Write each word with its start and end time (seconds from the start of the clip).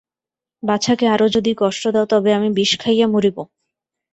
বাছাকে 0.63 1.05
আরো 1.07 1.25
যদি 1.35 1.51
কষ্ট 1.57 1.83
দাও 1.87 2.05
তবে 2.11 2.29
আমি 2.37 2.49
বিষ 2.57 2.71
খাইয়া 2.81 3.07
মরিব! 3.07 3.37